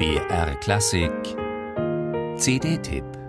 [0.00, 1.36] BR Klassik.
[2.38, 3.19] CD-Tipp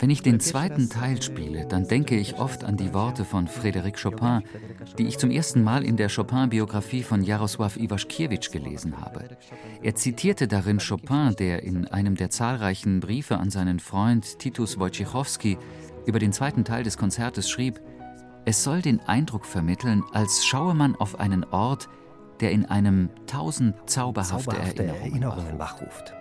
[0.00, 4.02] Wenn ich den zweiten Teil spiele, dann denke ich oft an die Worte von Frédéric
[4.02, 4.42] Chopin,
[4.98, 9.36] die ich zum ersten Mal in der Chopin-Biografie von Jarosław Iwaschkiewicz gelesen habe.
[9.82, 15.58] Er zitierte darin Chopin, der in einem der zahlreichen Briefe an seinen Freund Titus Wojciechowski
[16.06, 17.80] über den zweiten Teil des Konzertes schrieb,
[18.44, 21.90] es soll den Eindruck vermitteln, als schaue man auf einen Ort,
[22.40, 26.14] der in einem tausend zauberhafte, zauberhafte Erinnerungen, Erinnerungen wachruft.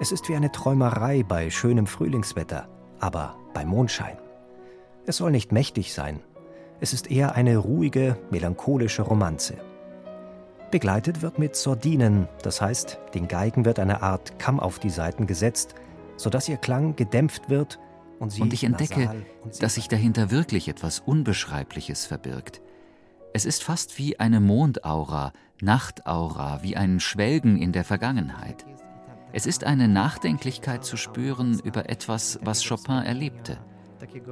[0.00, 4.18] Es ist wie eine Träumerei bei schönem Frühlingswetter, aber bei Mondschein.
[5.06, 6.20] Es soll nicht mächtig sein.
[6.80, 9.58] Es ist eher eine ruhige, melancholische Romanze.
[10.72, 15.26] Begleitet wird mit Sordinen, das heißt, den Geigen wird eine Art Kamm auf die Saiten
[15.26, 15.74] gesetzt,
[16.16, 17.78] sodass ihr Klang gedämpft wird
[18.18, 22.62] und sie Und ich entdecke, und dass sich dahinter wirklich etwas Unbeschreibliches verbirgt.
[23.34, 28.66] Es ist fast wie eine Mondaura, Nachtaura, wie ein Schwelgen in der Vergangenheit.
[29.32, 33.58] Es ist eine Nachdenklichkeit zu spüren über etwas, was Chopin erlebte.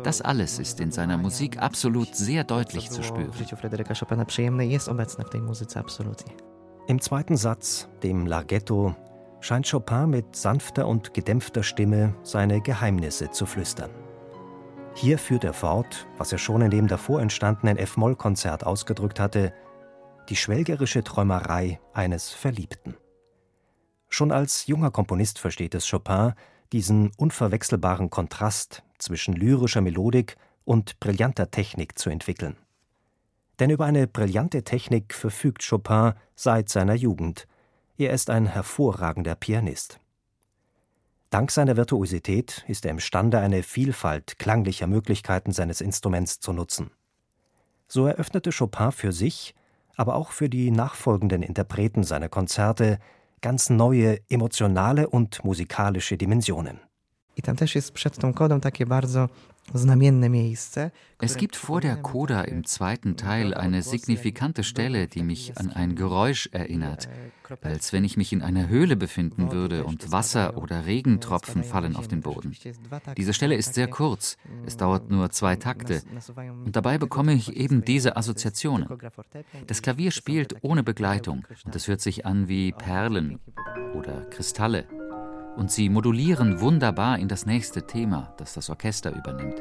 [0.02, 3.30] Das alles ist in seiner Musik absolut sehr deutlich zu spüren.
[6.86, 8.94] Im zweiten Satz, dem Larghetto,
[9.40, 13.90] scheint Chopin mit sanfter und gedämpfter Stimme seine Geheimnisse zu flüstern.
[15.00, 19.54] Hier führt er fort, was er schon in dem davor entstandenen F-Moll-Konzert ausgedrückt hatte,
[20.28, 22.98] die schwelgerische Träumerei eines Verliebten.
[24.10, 26.34] Schon als junger Komponist versteht es Chopin,
[26.74, 32.58] diesen unverwechselbaren Kontrast zwischen lyrischer Melodik und brillanter Technik zu entwickeln.
[33.58, 37.48] Denn über eine brillante Technik verfügt Chopin seit seiner Jugend.
[37.96, 39.98] Er ist ein hervorragender Pianist.
[41.30, 46.90] Dank seiner Virtuosität ist er imstande, eine Vielfalt klanglicher Möglichkeiten seines Instruments zu nutzen.
[47.86, 49.54] So eröffnete Chopin für sich,
[49.96, 52.98] aber auch für die nachfolgenden Interpreten seiner Konzerte
[53.42, 56.80] ganz neue emotionale und musikalische Dimensionen.
[57.36, 59.28] I tam też jest przed tą kodą takie bardzo.
[61.18, 65.94] Es gibt vor der Coda im zweiten Teil eine signifikante Stelle, die mich an ein
[65.94, 67.08] Geräusch erinnert,
[67.62, 72.08] als wenn ich mich in einer Höhle befinden würde und Wasser oder Regentropfen fallen auf
[72.08, 72.56] den Boden.
[73.16, 74.36] Diese Stelle ist sehr kurz,
[74.66, 76.02] es dauert nur zwei Takte.
[76.64, 78.88] und dabei bekomme ich eben diese Assoziationen.
[79.66, 81.46] Das Klavier spielt ohne Begleitung.
[81.64, 83.38] und es hört sich an wie Perlen
[83.94, 84.86] oder Kristalle.
[85.56, 89.60] Und sie modulieren wunderbar in das nächste Thema, das das Orchester übernimmt.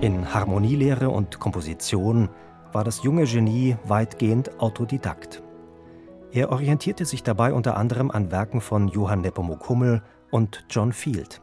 [0.00, 2.30] In Harmonielehre und Komposition
[2.72, 5.42] war das junge Genie weitgehend Autodidakt.
[6.32, 11.40] Er orientierte sich dabei unter anderem an Werken von Johann Nepomuk Hummel und John Field.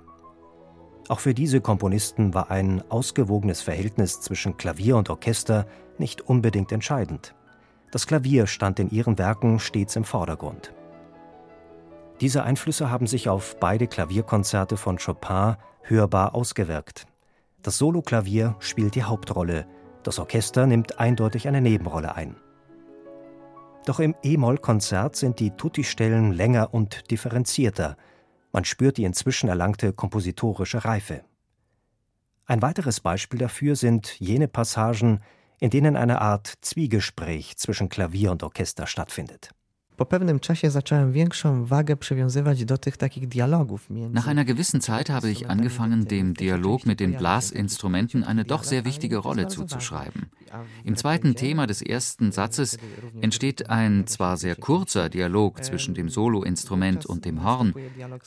[1.10, 5.66] Auch für diese Komponisten war ein ausgewogenes Verhältnis zwischen Klavier und Orchester
[5.98, 7.36] nicht unbedingt entscheidend.
[7.92, 10.74] Das Klavier stand in ihren Werken stets im Vordergrund.
[12.22, 17.08] Diese Einflüsse haben sich auf beide Klavierkonzerte von Chopin hörbar ausgewirkt.
[17.62, 19.68] Das Soloklavier spielt die Hauptrolle,
[20.04, 22.38] das Orchester nimmt eindeutig eine Nebenrolle ein.
[23.88, 27.96] Doch im E-Moll-Konzert sind die Tutti-Stellen länger und differenzierter.
[28.52, 31.24] Man spürt die inzwischen erlangte kompositorische Reife.
[32.46, 35.22] Ein weiteres Beispiel dafür sind jene Passagen,
[35.62, 39.52] in denen eine Art Zwiegespräch zwischen Klavier und Orchester stattfindet.
[44.12, 48.86] Nach einer gewissen Zeit habe ich angefangen, dem Dialog mit den Blasinstrumenten eine doch sehr
[48.86, 50.30] wichtige Rolle zuzuschreiben.
[50.84, 52.78] Im zweiten Thema des ersten Satzes
[53.22, 57.74] entsteht ein zwar sehr kurzer Dialog zwischen dem Soloinstrument und dem Horn,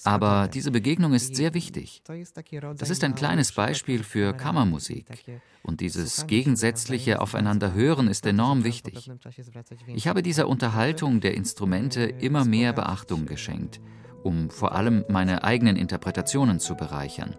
[0.04, 2.02] aber diese Begegnung ist sehr wichtig.
[2.76, 5.06] Das ist ein kleines Beispiel für Kammermusik.
[5.62, 9.10] Und dieses gegensätzliche Aufeinanderhören ist enorm wichtig.
[9.86, 13.80] Ich habe dieser Unterhaltung der Instrumente immer mehr Beachtung geschenkt,
[14.22, 17.36] um vor allem meine eigenen Interpretationen zu bereichern,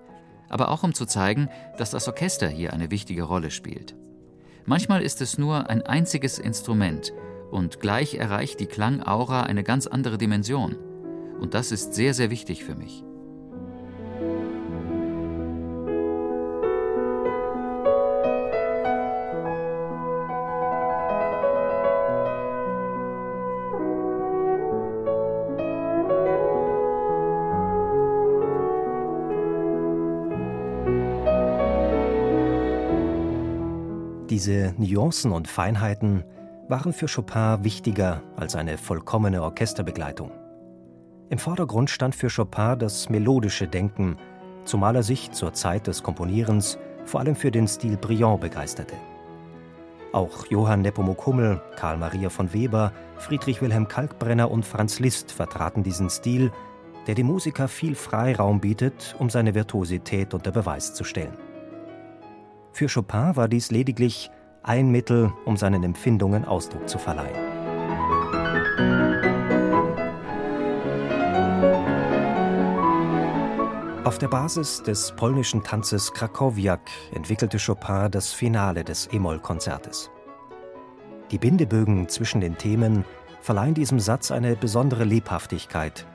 [0.49, 3.95] aber auch um zu zeigen, dass das Orchester hier eine wichtige Rolle spielt.
[4.65, 7.13] Manchmal ist es nur ein einziges Instrument
[7.49, 10.75] und gleich erreicht die Klangaura eine ganz andere Dimension.
[11.39, 13.03] Und das ist sehr, sehr wichtig für mich.
[34.31, 36.23] Diese Nuancen und Feinheiten
[36.69, 40.31] waren für Chopin wichtiger als eine vollkommene Orchesterbegleitung.
[41.29, 44.15] Im Vordergrund stand für Chopin das melodische Denken,
[44.63, 48.95] zumal er sich zur Zeit des Komponierens vor allem für den Stil Brillant begeisterte.
[50.13, 55.83] Auch Johann Nepomuk Hummel, Karl Maria von Weber, Friedrich Wilhelm Kalkbrenner und Franz Liszt vertraten
[55.83, 56.53] diesen Stil,
[57.05, 61.50] der dem Musiker viel Freiraum bietet, um seine Virtuosität unter Beweis zu stellen.
[62.73, 64.31] Für Chopin war dies lediglich
[64.63, 67.35] ein Mittel, um seinen Empfindungen Ausdruck zu verleihen.
[74.03, 76.81] Auf der Basis des polnischen Tanzes Krakowiak
[77.13, 80.09] entwickelte Chopin das Finale des E-Moll-Konzertes.
[81.29, 83.05] Die Bindebögen zwischen den Themen
[83.41, 86.05] verleihen diesem Satz eine besondere Lebhaftigkeit.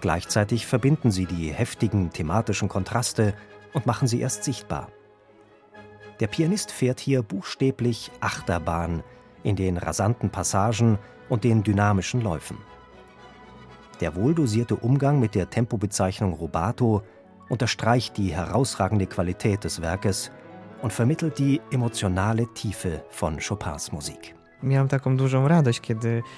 [0.00, 3.34] Gleichzeitig verbinden sie die heftigen thematischen Kontraste
[3.72, 4.88] und machen sie erst sichtbar.
[6.20, 9.02] Der Pianist fährt hier buchstäblich Achterbahn
[9.42, 10.98] in den rasanten Passagen
[11.30, 12.58] und den dynamischen Läufen.
[14.00, 17.02] Der wohldosierte Umgang mit der Tempobezeichnung Rubato
[17.48, 20.30] unterstreicht die herausragende Qualität des Werkes
[20.82, 24.34] und vermittelt die emotionale Tiefe von Chopins Musik.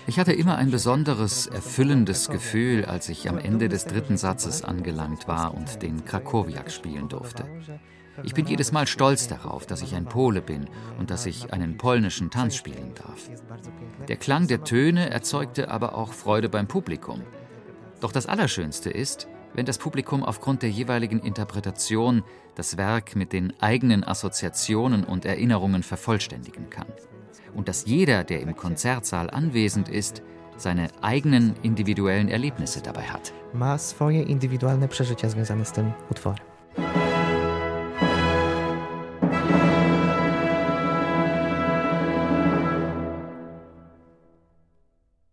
[0.06, 5.26] Ich hatte immer ein besonderes, erfüllendes Gefühl, als ich am Ende des dritten Satzes angelangt
[5.26, 7.44] war und den Krakowiak spielen durfte.
[8.22, 10.68] Ich bin jedes Mal stolz darauf, dass ich ein Pole bin
[10.98, 13.30] und dass ich einen polnischen Tanz spielen darf.
[14.08, 17.22] Der Klang der Töne erzeugte aber auch Freude beim Publikum.
[18.00, 22.22] Doch das Allerschönste ist, wenn das Publikum aufgrund der jeweiligen Interpretation
[22.54, 26.88] das Werk mit den eigenen Assoziationen und Erinnerungen vervollständigen kann.
[27.54, 30.22] Und dass jeder, der im Konzertsaal anwesend ist,
[30.56, 33.32] seine eigenen individuellen Erlebnisse dabei hat.
[33.52, 36.51] Ma swoje indywidualne przeżycia związane z tym utworem.